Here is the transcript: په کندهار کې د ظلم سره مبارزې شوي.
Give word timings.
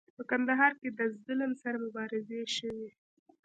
په 0.17 0.23
کندهار 0.31 0.71
کې 0.79 0.89
د 0.99 0.99
ظلم 1.25 1.51
سره 1.63 1.77
مبارزې 1.85 2.41
شوي. 2.55 2.89